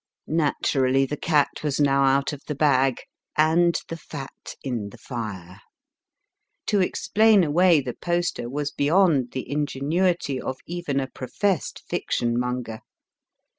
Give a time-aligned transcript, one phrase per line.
[0.25, 3.01] Naturally the cat was now out of the bag,
[3.37, 5.59] and the fat in the fire.
[6.65, 12.79] To explain away the poster was beyond the ingenuity ot even a professed fiction monger.